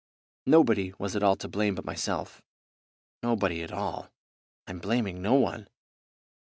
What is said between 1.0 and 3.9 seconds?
at all to blame but myself; nobody at